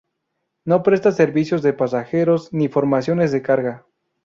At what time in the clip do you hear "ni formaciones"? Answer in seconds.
2.51-3.31